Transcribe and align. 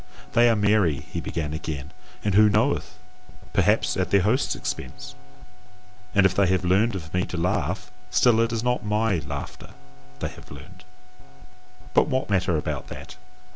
"They 0.33 0.49
are 0.49 0.55
merry," 0.55 0.95
he 1.11 1.21
began 1.21 1.53
again, 1.53 1.91
"and 2.23 2.33
who 2.33 2.49
knoweth? 2.49 2.97
perhaps 3.53 3.95
at 3.95 4.09
their 4.09 4.21
host's 4.23 4.55
expense; 4.55 5.13
and 6.15 6.25
if 6.25 6.33
they 6.33 6.47
have 6.47 6.65
learned 6.65 6.95
of 6.95 7.13
me 7.13 7.23
to 7.27 7.37
laugh, 7.37 7.91
still 8.09 8.39
it 8.39 8.51
is 8.51 8.63
not 8.63 8.83
MY 8.83 9.19
laughter 9.19 9.75
they 10.17 10.29
have 10.29 10.49
learned. 10.49 10.85
But 11.93 12.07
what 12.07 12.31
matter 12.31 12.57
about 12.57 12.87
that! 12.87 13.15